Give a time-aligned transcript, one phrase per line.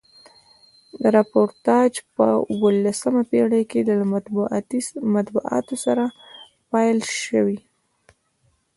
[1.15, 4.05] راپورتاژپه اوولسمه پیړۍ کښي له
[5.55, 6.03] مطبوعاتو سره
[6.71, 7.57] پیل سوی.